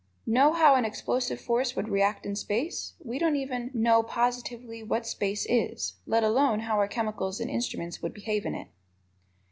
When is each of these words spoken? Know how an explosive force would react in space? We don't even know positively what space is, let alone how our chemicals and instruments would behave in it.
Know 0.25 0.53
how 0.53 0.73
an 0.73 0.83
explosive 0.83 1.39
force 1.39 1.75
would 1.75 1.87
react 1.87 2.25
in 2.25 2.35
space? 2.35 2.93
We 3.05 3.19
don't 3.19 3.35
even 3.35 3.69
know 3.71 4.01
positively 4.01 4.81
what 4.81 5.05
space 5.05 5.45
is, 5.47 5.93
let 6.07 6.23
alone 6.23 6.61
how 6.61 6.79
our 6.79 6.87
chemicals 6.87 7.39
and 7.39 7.51
instruments 7.51 8.01
would 8.01 8.15
behave 8.15 8.47
in 8.47 8.55
it. 8.55 8.69